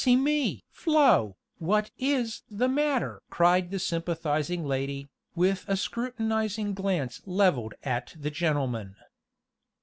"Lassy 0.01 0.15
me! 0.15 0.63
Flo, 0.71 1.37
what 1.59 1.91
is 1.99 2.41
the 2.49 2.67
matter?" 2.67 3.21
cried 3.29 3.69
the 3.69 3.77
sympathizing 3.77 4.65
lady, 4.65 5.09
with 5.35 5.63
a 5.67 5.77
scrutinizing 5.77 6.73
glance 6.73 7.21
leveled 7.27 7.75
at 7.83 8.15
the 8.19 8.31
gentleman. 8.31 8.95